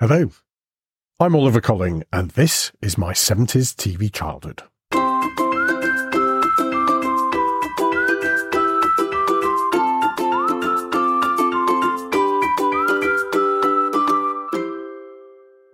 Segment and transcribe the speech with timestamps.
[0.00, 0.30] Hello,
[1.18, 4.62] I'm Oliver Colling, and this is my 70s TV childhood.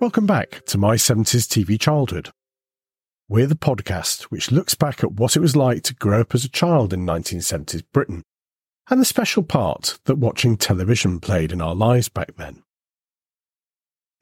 [0.00, 2.30] Welcome back to my 70s TV childhood.
[3.28, 6.46] We're the podcast which looks back at what it was like to grow up as
[6.46, 8.22] a child in 1970s Britain
[8.88, 12.63] and the special part that watching television played in our lives back then.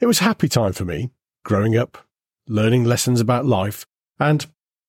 [0.03, 1.13] It was happy time for me,
[1.45, 1.97] growing up,
[2.49, 3.87] learning lessons about life,
[4.19, 4.45] and,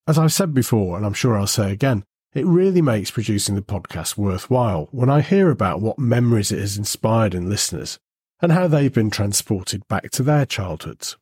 [0.08, 3.62] As I've said before, and I'm sure I'll say again, it really makes producing the
[3.62, 8.00] podcast worthwhile when I hear about what memories it has inspired in listeners
[8.46, 11.18] and how they've been transported back to their childhoods.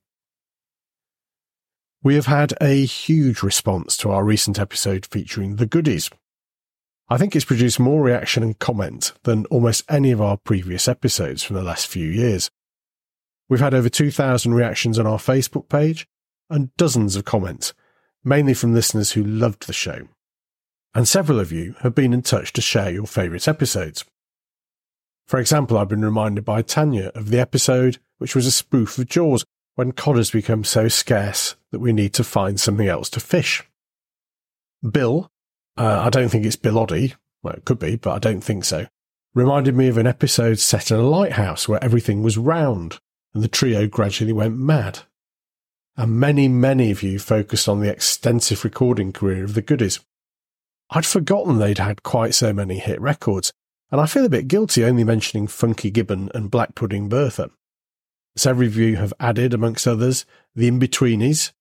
[2.04, 6.10] We have had a huge response to our recent episode featuring the goodies.
[7.08, 11.44] I think it's produced more reaction and comment than almost any of our previous episodes
[11.44, 12.52] from the last few years.
[13.48, 16.06] We've had over 2,000 reactions on our Facebook page
[16.50, 17.74] and dozens of comments,
[18.26, 20.10] mainly from listeners who loved the show.
[20.94, 24.04] And several of you have been in touch to share your favourite episodes.
[25.34, 29.08] For example, I've been reminded by Tanya of the episode which was a spoof of
[29.08, 33.64] Jaws when codders become so scarce that we need to find something else to fish.
[34.88, 35.32] Bill,
[35.76, 38.64] uh, I don't think it's Bill Oddie, well, it could be, but I don't think
[38.64, 38.86] so,
[39.34, 43.00] reminded me of an episode set in a lighthouse where everything was round
[43.34, 45.00] and the trio gradually went mad.
[45.98, 50.00] And many, many of you focused on the extensive recording career of the goodies.
[50.92, 53.52] I'd forgotten they'd had quite so many hit records,
[53.94, 57.52] and I feel a bit guilty only mentioning Funky Gibbon and Black Pudding Bertha.
[58.36, 61.52] Several of you have added, amongst others, The Inbetweenies,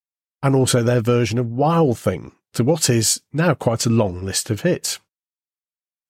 [0.42, 4.48] and also their version of Wild Thing to what is now quite a long list
[4.48, 4.98] of hits.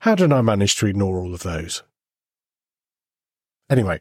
[0.03, 1.83] How did I manage to ignore all of those?
[3.69, 4.01] Anyway,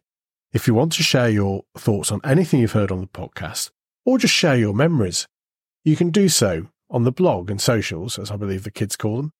[0.53, 3.71] if you want to share your thoughts on anything you've heard on the podcast,
[4.05, 5.27] or just share your memories,
[5.83, 9.17] you can do so on the blog and socials, as I believe the kids call
[9.17, 9.33] them,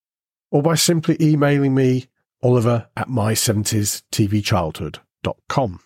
[0.50, 2.08] or by simply emailing me
[2.44, 5.80] oliver at my70stvchildhood.com.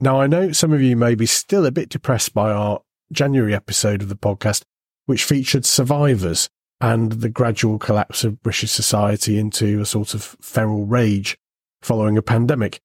[0.00, 2.82] Now, I know some of you may be still a bit depressed by our
[3.12, 4.62] January episode of the podcast,
[5.06, 6.48] which featured survivors
[6.80, 11.38] and the gradual collapse of British society into a sort of feral rage
[11.80, 12.80] following a pandemic.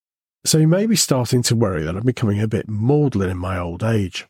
[0.46, 3.58] So you may be starting to worry that I'm becoming a bit maudlin in my
[3.58, 4.28] old age.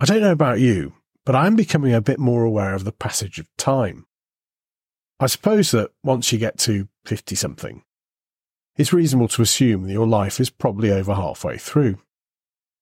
[0.00, 0.94] I don't know about you,
[1.24, 4.06] but I'm becoming a bit more aware of the passage of time.
[5.20, 7.82] I suppose that once you get to 50 something,
[8.76, 11.98] it's reasonable to assume that your life is probably over halfway through.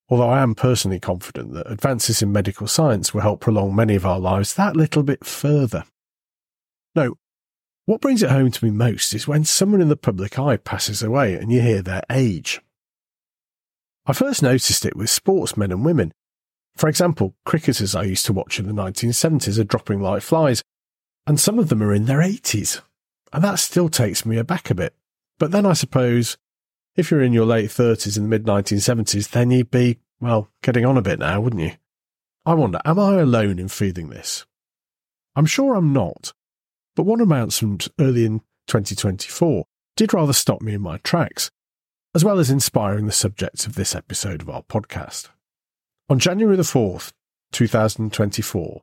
[0.08, 4.06] Although I am personally confident that advances in medical science will help prolong many of
[4.06, 5.84] our lives that little bit further.
[6.94, 7.16] No,
[7.86, 11.02] what brings it home to me most is when someone in the public eye passes
[11.02, 12.60] away and you hear their age.
[14.06, 16.12] I first noticed it with sportsmen and women.
[16.76, 20.62] For example, cricketers I used to watch in the 1970s are dropping like flies,
[21.26, 22.80] and some of them are in their 80s.
[23.32, 24.94] And that still takes me aback a bit.
[25.38, 26.36] But then I suppose
[26.96, 30.84] if you're in your late 30s in the mid 1970s, then you'd be, well, getting
[30.84, 31.72] on a bit now, wouldn't you?
[32.44, 34.46] I wonder, am I alone in feeling this?
[35.36, 36.32] I'm sure I'm not.
[36.96, 39.64] But one announcement early in 2024
[39.96, 41.50] did rather stop me in my tracks,
[42.14, 45.28] as well as inspiring the subject of this episode of our podcast.
[46.08, 47.12] On January the 4th,
[47.52, 48.82] 2024,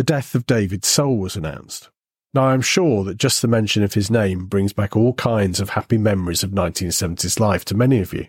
[0.00, 1.90] the death of David Soul was announced.
[2.32, 5.68] Now, I'm sure that just the mention of his name brings back all kinds of
[5.68, 8.28] happy memories of 1970s life to many of you.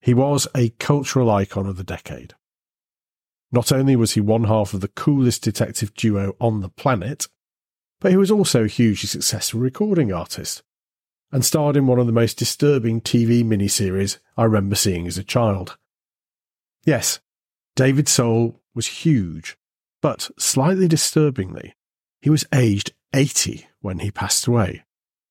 [0.00, 2.34] He was a cultural icon of the decade.
[3.52, 7.28] Not only was he one half of the coolest detective duo on the planet,
[8.00, 10.64] but he was also a hugely successful recording artist
[11.30, 15.22] and starred in one of the most disturbing TV miniseries I remember seeing as a
[15.22, 15.78] child.
[16.84, 17.20] Yes,
[17.76, 19.56] David Soul was huge
[20.04, 21.74] but slightly disturbingly,
[22.20, 24.84] he was aged 80 when he passed away,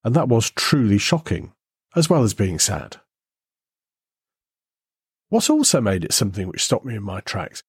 [0.04, 1.54] and that was truly shocking,
[1.96, 2.98] as well as being sad.
[5.30, 7.62] What also made it something which stopped me in my tracks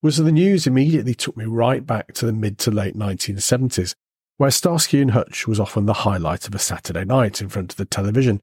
[0.00, 3.96] was that the news immediately took me right back to the mid to late 1970s,
[4.36, 7.78] where Starsky and Hutch was often the highlight of a Saturday night in front of
[7.78, 8.40] the television,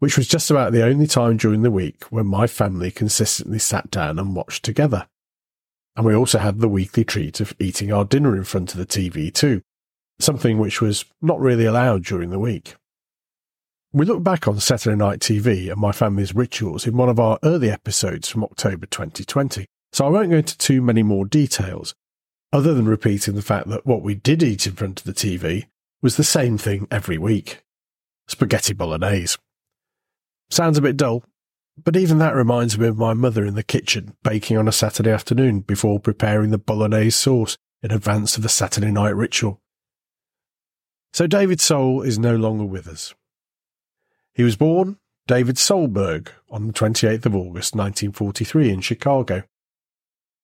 [0.00, 3.88] which was just about the only time during the week when my family consistently sat
[3.88, 5.06] down and watched together.
[5.96, 8.86] And we also had the weekly treat of eating our dinner in front of the
[8.86, 9.62] TV too,
[10.18, 12.76] something which was not really allowed during the week.
[13.92, 17.38] We look back on Saturday Night TV and my family's rituals in one of our
[17.42, 21.94] early episodes from October 2020, so I won't go into too many more details,
[22.54, 25.66] other than repeating the fact that what we did eat in front of the TV
[26.00, 27.62] was the same thing every week
[28.28, 29.36] spaghetti bolognese.
[30.50, 31.22] Sounds a bit dull,
[31.76, 35.10] but even that reminds me of my mother in the kitchen baking on a Saturday
[35.10, 39.60] afternoon before preparing the bolognese sauce in advance of the Saturday night ritual.
[41.12, 43.14] So David Soul is no longer with us.
[44.34, 49.42] He was born David Solberg on the 28th of August 1943 in Chicago.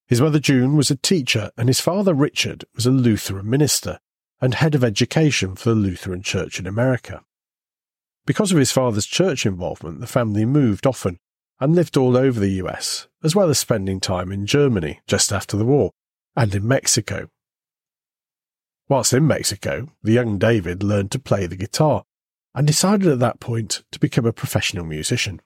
[0.07, 3.99] His mother June was a teacher and his father Richard was a Lutheran minister
[4.41, 7.23] and head of education for the Lutheran Church in America.
[8.29, 11.19] Because of his father's church involvement, the family moved often
[11.61, 15.57] and lived all over the US, as well as spending time in Germany just after
[15.57, 15.93] the war
[16.37, 17.31] and in Mexico.
[18.87, 22.05] Whilst in Mexico, the young David learned to play the guitar
[22.55, 25.41] and decided at that point to become a professional musician.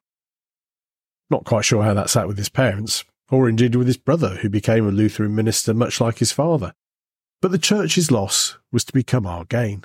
[1.31, 4.49] Not quite sure how that sat with his parents, or indeed with his brother, who
[4.49, 6.75] became a Lutheran minister much like his father.
[7.40, 9.84] But the church's loss was to become our gain.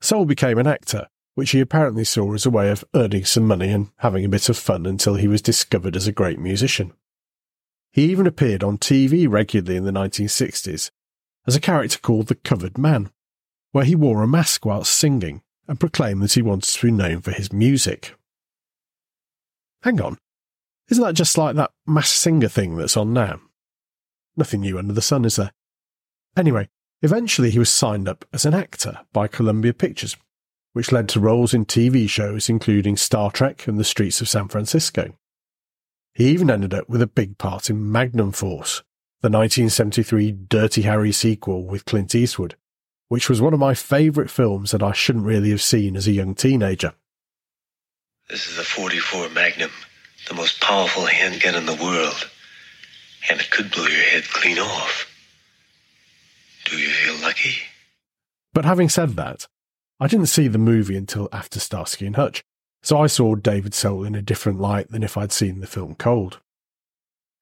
[0.00, 3.70] Soul became an actor which he apparently saw as a way of earning some money
[3.70, 6.92] and having a bit of fun until he was discovered as a great musician.
[7.90, 10.90] He even appeared on TV regularly in the 1960s
[11.46, 13.10] as a character called the Covered Man,
[13.72, 17.20] where he wore a mask whilst singing and proclaimed that he wanted to be known
[17.20, 18.14] for his music.
[19.82, 20.18] Hang on,
[20.88, 23.40] isn't that just like that masked singer thing that's on now?
[24.36, 25.52] Nothing new under the sun, is there?
[26.36, 26.68] Anyway,
[27.02, 30.16] eventually he was signed up as an actor by Columbia Pictures
[30.72, 34.48] which led to roles in TV shows including Star Trek and The Streets of San
[34.48, 35.12] Francisco.
[36.14, 38.82] He even ended up with a big part in Magnum Force,
[39.20, 42.56] the 1973 Dirty Harry sequel with Clint Eastwood,
[43.08, 46.12] which was one of my favourite films that I shouldn't really have seen as a
[46.12, 46.94] young teenager.
[48.28, 49.70] This is a 44 Magnum,
[50.28, 52.30] the most powerful handgun in the world,
[53.30, 55.06] and it could blow your head clean off.
[56.64, 57.56] Do you feel lucky?
[58.52, 59.46] But having said that,
[60.02, 62.42] I didn't see the movie until after Starsky and Hutch,
[62.82, 65.94] so I saw David Soul in a different light than if I'd seen the film
[65.94, 66.40] cold.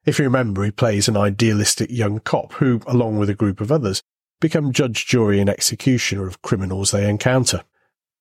[0.05, 3.73] If you remember, he plays an idealistic young cop who, along with a group of
[3.73, 4.03] others,
[4.43, 7.63] become judge, jury, and executioner of criminals they encounter.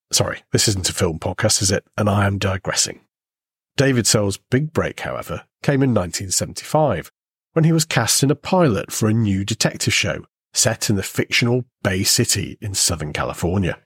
[0.09, 1.83] Sorry, this isn't a film podcast, is it?
[1.97, 3.01] And I am digressing.
[3.75, 7.12] David Soul's big break, however, came in 1975
[7.51, 11.03] when he was cast in a pilot for a new detective show set in the
[11.03, 13.77] fictional Bay City in Southern California.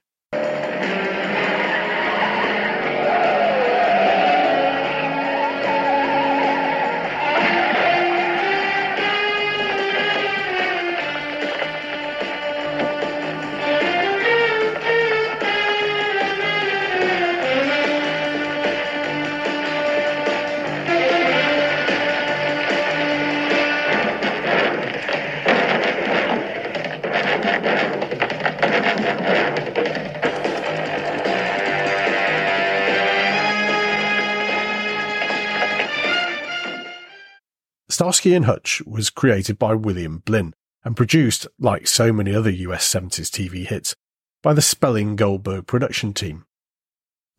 [38.24, 40.53] Starsky and Hutch was created by William Blinn
[40.86, 43.96] and produced, like so many other US 70s TV hits,
[44.42, 46.46] by the Spelling Goldberg production team.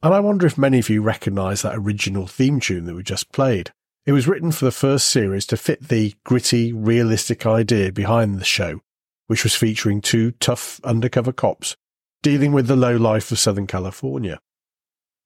[0.02, 3.32] And I wonder if many of you recognise that original theme tune that we just
[3.32, 3.72] played.
[4.04, 8.44] It was written for the first series to fit the gritty, realistic idea behind the
[8.44, 8.82] show,
[9.26, 11.76] which was featuring two tough undercover cops
[12.22, 14.38] dealing with the low life of Southern California.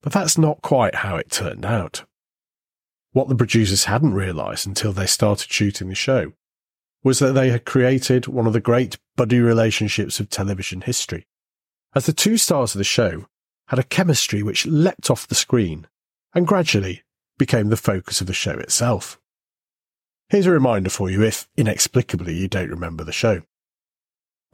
[0.02, 2.04] But that's not quite how it turned out.
[3.18, 6.34] What the producers hadn't realised until they started shooting the show
[7.02, 11.26] was that they had created one of the great buddy relationships of television history,
[11.96, 13.26] as the two stars of the show
[13.66, 15.88] had a chemistry which leapt off the screen
[16.32, 17.02] and gradually
[17.38, 19.20] became the focus of the show itself.
[20.28, 23.42] Here's a reminder for you if, inexplicably, you don't remember the show.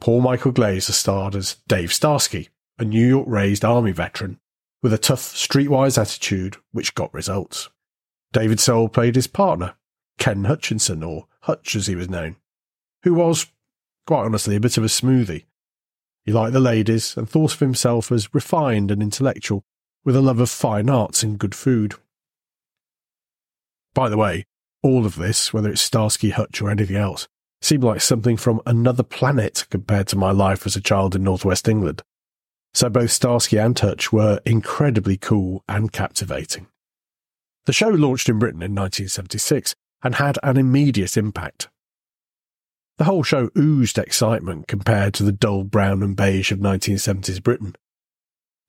[0.01, 4.39] Paul Michael Glaser starred as Dave Starsky, a New York raised army veteran
[4.81, 7.69] with a tough, streetwise attitude which got results.
[8.35, 9.75] David Soul played his partner,
[10.17, 12.35] Ken Hutchinson, or Hutch as he was known,
[13.03, 13.45] who was,
[14.05, 15.45] quite honestly, a bit of a smoothie.
[16.25, 19.63] He liked the ladies and thought of himself as refined and intellectual,
[20.03, 21.93] with a love of fine arts and good food.
[23.93, 24.43] By the way,
[24.83, 27.27] All of this, whether it's Starsky Hutch or anything else,
[27.59, 31.67] seemed like something from another planet compared to my life as a child in northwest
[31.67, 32.03] England.
[32.73, 36.67] So both Starsky and Hutch were incredibly cool and captivating.
[37.65, 41.69] The show launched in Britain in 1976 and had an immediate impact.
[42.97, 47.75] The whole show oozed excitement compared to the dull brown and beige of 1970s Britain.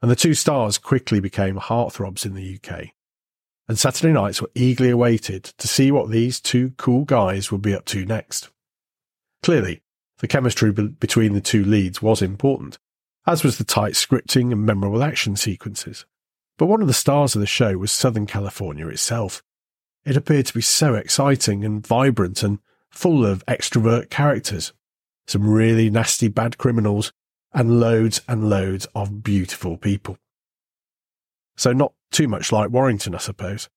[0.03, 2.89] And the two stars quickly became heartthrobs in the UK.
[3.69, 7.75] And Saturday nights were eagerly awaited to see what these two cool guys would be
[7.75, 8.51] up to next.
[9.43, 9.83] Clearly,
[10.19, 12.79] the chemistry between the two leads was important,
[13.27, 16.07] as was the tight scripting and memorable action sequences.
[16.59, 19.43] But one of the stars of the show was Southern California itself.
[20.05, 22.61] It appeared to be so exciting and vibrant and
[22.91, 24.73] full of extrovert characters,
[25.27, 27.13] some really nasty bad criminals,
[27.53, 30.19] and loads and loads of beautiful people.
[31.57, 33.69] So not too much like Warrington, I suppose.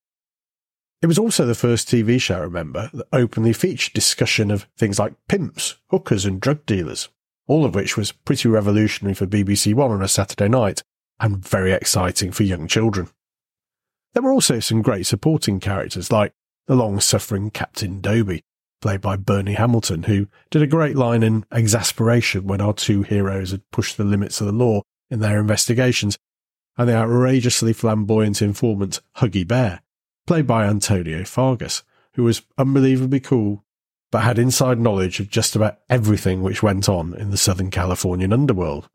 [1.01, 4.99] It was also the first TV show, I remember, that openly featured discussion of things
[4.99, 7.09] like pimps, hookers, and drug dealers,
[7.47, 10.83] all of which was pretty revolutionary for BBC One on a Saturday night
[11.19, 13.09] and very exciting for young children.
[14.13, 16.33] There were also some great supporting characters like
[16.67, 18.41] the long suffering Captain Dobey,
[18.81, 23.51] played by Bernie Hamilton, who did a great line in exasperation when our two heroes
[23.51, 26.17] had pushed the limits of the law in their investigations,
[26.77, 29.81] and the outrageously flamboyant informant Huggy Bear,
[30.25, 31.83] played by Antonio Fargas,
[32.13, 33.63] who was unbelievably cool,
[34.11, 38.33] but had inside knowledge of just about everything which went on in the Southern Californian
[38.33, 38.89] underworld.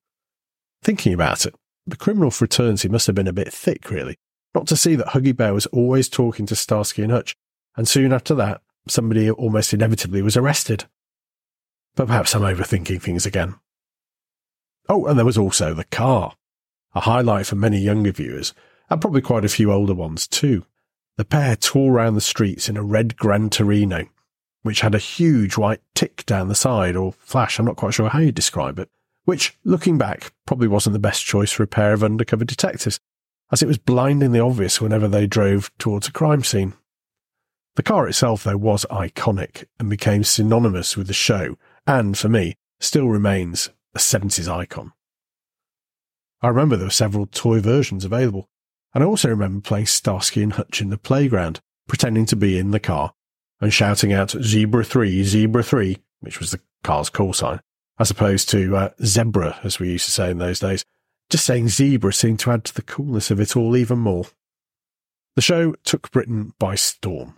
[0.83, 1.55] Thinking about it,
[1.87, 4.17] the criminal fraternity must have been a bit thick, really,
[4.55, 7.37] not to see that Huggy Bear was always talking to Starsky and Hutch,
[7.77, 10.85] and soon after that, somebody almost inevitably was arrested.
[11.95, 13.57] But perhaps I'm overthinking things again.
[14.89, 16.35] Oh, and there was also the car,
[16.95, 18.55] a highlight for many younger viewers,
[18.91, 20.65] and probably quite a few older ones too.
[21.17, 24.07] The pair tore round the streets in a red Gran Torino,
[24.63, 28.09] which had a huge white tick down the side, or flash, I'm not quite sure
[28.09, 28.91] how you describe it,
[29.25, 32.99] which, looking back, probably wasn't the best choice for a pair of undercover detectives,
[33.51, 36.75] as it was blindingly obvious whenever they drove towards a crime scene.
[37.77, 42.55] The car itself, though, was iconic and became synonymous with the show, and, for me,
[42.81, 44.93] still remains a 70s icon.
[46.41, 48.49] I remember there were several toy versions available,
[48.93, 52.71] and I also remember playing Starsky and Hutch in the playground, pretending to be in
[52.71, 53.15] the car
[53.61, 57.61] and shouting out Zebra 3, Zebra 3, which was the car's call sign,
[57.99, 60.85] as opposed to uh, Zebra, as we used to say in those days.
[61.31, 64.27] Just saying zebra seemed to add to the coolness of it all even more.
[65.37, 67.37] The show took Britain by storm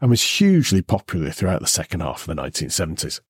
[0.00, 3.20] and was hugely popular throughout the second half of the 1970s.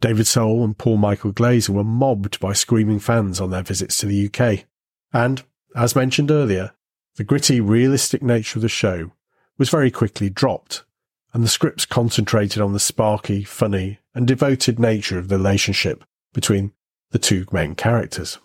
[0.00, 4.06] David Soul and Paul Michael Glaser were mobbed by screaming fans on their visits to
[4.06, 4.64] the UK,
[5.12, 5.42] and
[5.76, 6.72] as mentioned earlier,
[7.16, 9.12] the gritty, realistic nature of the show
[9.58, 10.84] was very quickly dropped,
[11.32, 16.72] and the scripts concentrated on the sparky, funny, and devoted nature of the relationship between
[17.10, 18.38] the two main characters.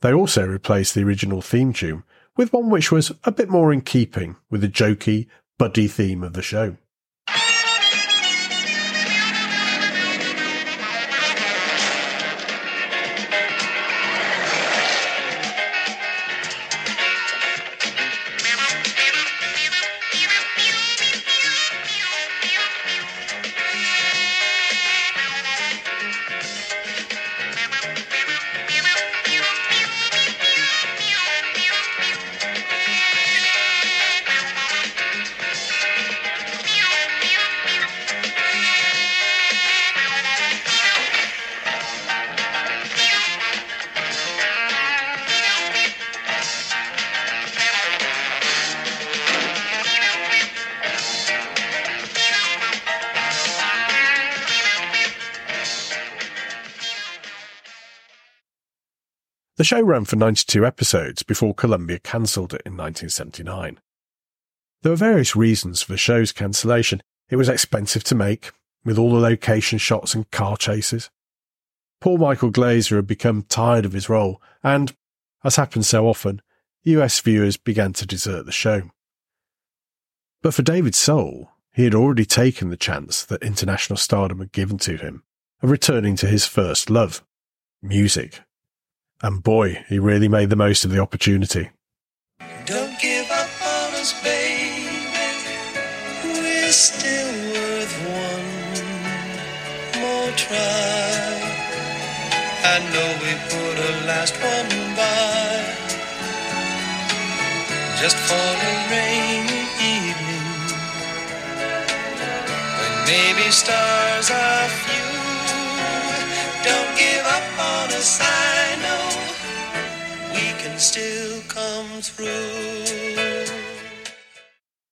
[0.00, 2.04] They also replaced the original theme tune
[2.36, 5.26] with one which was a bit more in keeping with the jokey,
[5.58, 6.76] buddy theme of the show.
[59.60, 63.78] The show ran for 92 episodes before Columbia cancelled it in 1979.
[64.80, 67.02] There were various reasons for the show's cancellation.
[67.28, 68.52] It was expensive to make,
[68.86, 71.10] with all the location shots and car chases.
[72.00, 74.96] Paul Michael Glaser had become tired of his role, and,
[75.44, 76.40] as happens so often,
[76.84, 78.90] US viewers began to desert the show.
[80.40, 84.78] But for David Soul, he had already taken the chance that international stardom had given
[84.78, 85.22] to him
[85.60, 87.22] of returning to his first love,
[87.82, 88.40] music.
[89.22, 91.70] And boy, he really made the most of the opportunity.
[92.64, 95.08] Don't give up on us, baby.
[96.24, 98.48] We're still worth one
[100.00, 101.36] more try.
[102.62, 105.64] I know we put a last one by
[108.00, 108.50] just for
[108.90, 110.30] rainy evening
[113.12, 115.10] Every star's a few.
[116.62, 118.20] Don't give up on us,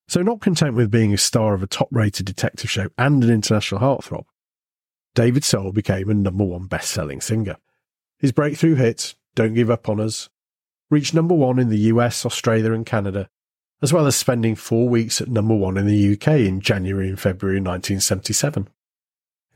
[0.08, 3.30] So, not content with being a star of a top rated detective show and an
[3.30, 4.24] international heartthrob,
[5.14, 7.56] David Soul became a number one best selling singer.
[8.18, 10.28] His breakthrough hit, Don't Give Up On Us,
[10.90, 13.28] reached number one in the US, Australia, and Canada,
[13.82, 17.20] as well as spending four weeks at number one in the UK in January and
[17.20, 18.68] February 1977.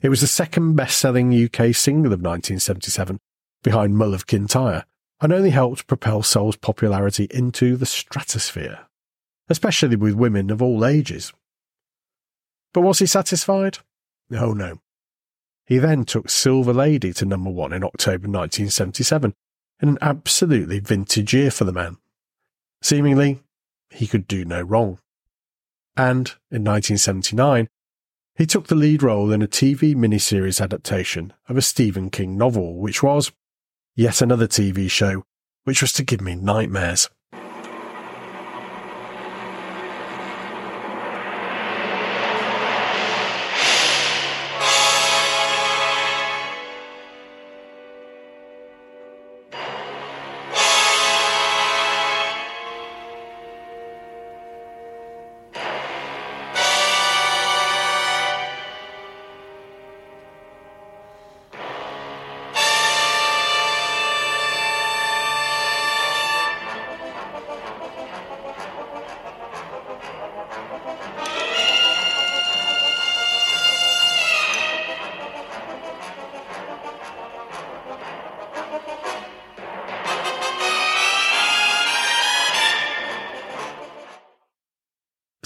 [0.00, 3.18] It was the second best selling UK single of 1977,
[3.62, 4.84] behind Mull of Kintyre,
[5.22, 8.80] and only helped propel Soul's popularity into the stratosphere,
[9.48, 11.32] especially with women of all ages.
[12.74, 13.78] But was he satisfied?
[14.32, 14.80] Oh no.
[15.64, 19.32] He then took Silver Lady to number one in October 1977,
[19.80, 21.98] in an absolutely vintage year for the man.
[22.82, 23.40] Seemingly,
[23.90, 24.98] he could do no wrong.
[25.96, 27.68] And in 1979,
[28.34, 32.76] he took the lead role in a TV miniseries adaptation of a Stephen King novel,
[32.76, 33.30] which was
[33.94, 35.24] yet another TV show
[35.64, 37.08] which was to give me nightmares.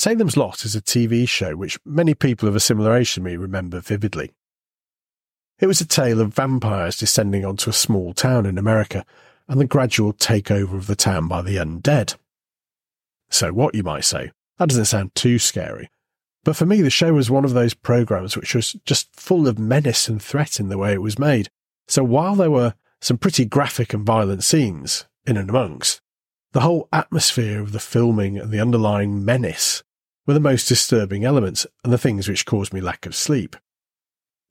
[0.07, 3.37] Salem's Lot is a TV show which many people of a similar age to me
[3.37, 4.31] remember vividly.
[5.59, 9.04] It was a tale of vampires descending onto a small town in America
[9.49, 12.15] and the gradual takeover of the town by the undead.
[13.30, 14.30] So what, you might say?
[14.59, 15.91] That doesn't sound too scary.
[16.45, 19.59] But for me, the show was one of those programs which was just full of
[19.59, 21.49] menace and threat in the way it was made.
[21.89, 26.00] So while there were some pretty graphic and violent scenes in and amongst,
[26.52, 29.83] the whole atmosphere of the filming and the underlying menace
[30.26, 33.56] were the most disturbing elements and the things which caused me lack of sleep.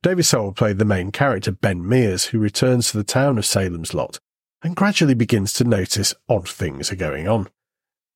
[0.01, 3.93] David Soul played the main character, Ben Mears, who returns to the town of Salem's
[3.93, 4.19] Lot
[4.63, 7.47] and gradually begins to notice odd things are going on.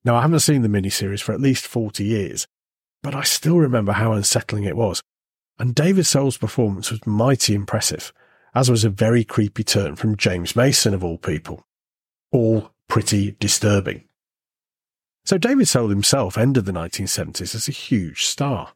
[0.04, 2.48] Now, I haven't seen the miniseries for at least 40 years,
[3.04, 5.02] but I still remember how unsettling it was.
[5.60, 8.14] And David Soul's performance was mighty impressive,
[8.56, 11.64] as was a very creepy turn from James Mason of all people.
[12.32, 14.06] All pretty disturbing.
[15.26, 18.74] So David Soul himself ended the 1970s as a huge star,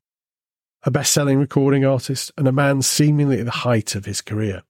[0.84, 4.64] a best-selling recording artist and a man seemingly at the height of his career.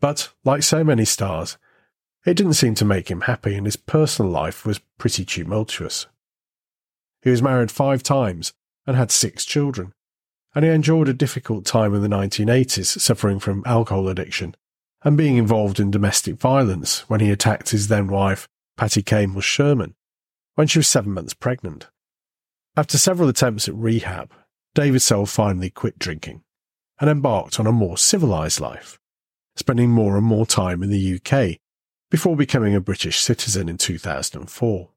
[0.00, 1.56] But, like so many stars,
[2.26, 6.06] it didn't seem to make him happy and his personal life was pretty tumultuous.
[7.22, 8.52] He was married five times
[8.86, 9.94] and had six children,
[10.54, 14.54] and he endured a difficult time in the 1980s suffering from alcohol addiction
[15.02, 19.94] and being involved in domestic violence when he attacked his then wife, Patti Carnel Sherman,
[20.56, 21.88] when she was seven months pregnant.
[22.76, 24.32] After several attempts at rehab,
[24.74, 26.42] David Soul finally quit drinking
[27.00, 28.98] and embarked on a more civilized life,
[29.54, 31.58] spending more and more time in the UK
[32.10, 34.88] before becoming a British citizen in 2004.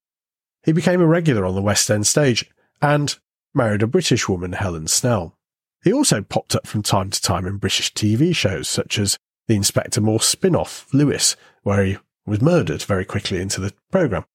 [0.63, 2.49] He became a regular on the West End stage
[2.81, 3.17] and
[3.53, 5.37] married a British woman, Helen Snell.
[5.83, 9.17] He also popped up from time to time in British TV shows such as
[9.47, 14.25] the Inspector Morse spin off, Lewis, where he was murdered very quickly into the programme,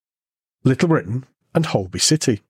[0.67, 2.41] Little Britain, and Holby City.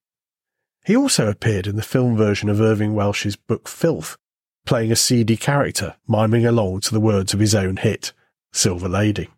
[0.85, 4.17] He also appeared in the film version of Irvine Welsh's book Filth,
[4.65, 8.13] playing a seedy character miming along to the words of his own hit,
[8.53, 9.31] Silver Lady.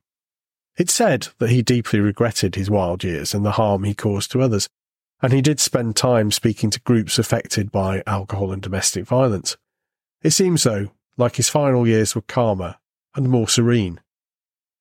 [0.76, 4.42] It's said that he deeply regretted his wild years and the harm he caused to
[4.42, 4.68] others,
[5.22, 9.56] and he did spend time speaking to groups affected by alcohol and domestic violence.
[10.22, 12.76] It seems, though, like his final years were calmer
[13.14, 14.00] and more serene.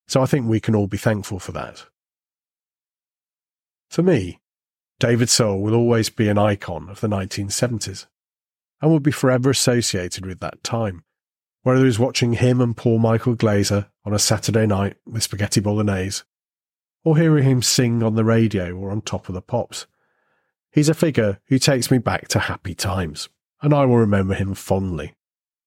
[0.08, 1.86] So I think we can all be thankful for that.
[3.90, 4.40] For me,
[5.00, 8.08] David Soul will always be an icon of the 1970s
[8.82, 11.04] and will be forever associated with that time,
[11.64, 15.60] whether it was watching him and Paul Michael Glaser on a Saturday night with spaghetti
[15.60, 16.24] bolognese,
[17.04, 19.86] or hearing him sing on the radio or on top of the pops.
[20.72, 23.30] He's a figure who takes me back to happy times,
[23.62, 25.16] and I will remember him fondly,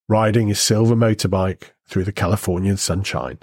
[0.09, 3.39] riding his silver motorbike through the Californian sunshine.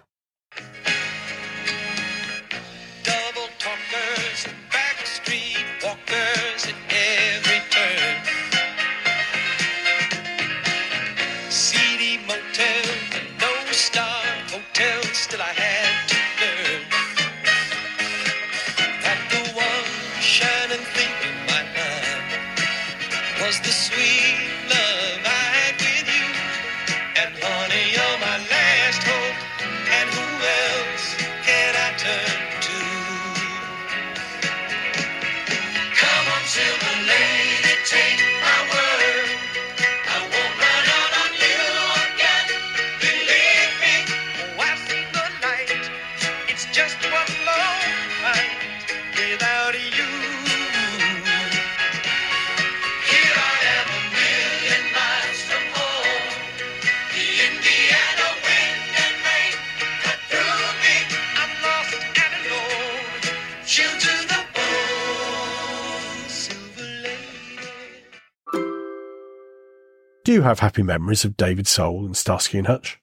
[70.36, 73.00] You have happy memories of David Soul and Starsky and Hutch?